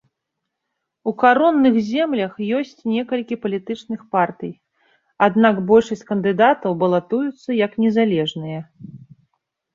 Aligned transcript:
У 1.09 1.11
каронных 1.23 1.75
землях 1.89 2.33
ёсць 2.59 2.85
некалькі 2.93 3.35
палітычных 3.43 4.01
партый, 4.17 4.53
аднак 5.27 5.61
большасць 5.75 6.03
кандыдатаў 6.09 6.71
балатуюцца 6.87 7.49
як 7.65 7.71
незалежныя. 7.87 8.59